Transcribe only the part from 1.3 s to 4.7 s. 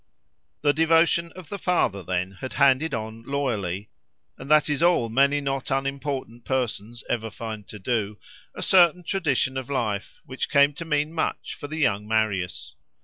of the father then had handed on loyally—and that